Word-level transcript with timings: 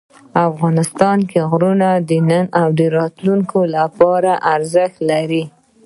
افغانستان 0.49 1.17
کې 1.29 1.39
غرونه 1.49 1.89
د 2.09 2.11
نن 2.29 2.45
او 2.61 2.67
راتلونکي 2.97 3.61
لپاره 3.75 4.31
ارزښت 4.53 4.97
لري. 5.09 5.43